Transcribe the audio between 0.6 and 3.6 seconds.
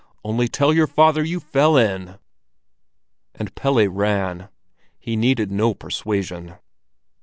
your father you fell in!" And